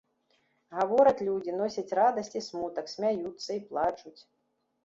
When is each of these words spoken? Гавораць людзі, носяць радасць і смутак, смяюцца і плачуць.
Гавораць 0.77 1.25
людзі, 1.27 1.51
носяць 1.59 1.95
радасць 2.01 2.33
і 2.39 2.43
смутак, 2.49 2.91
смяюцца 2.95 3.51
і 3.59 3.63
плачуць. 3.71 4.19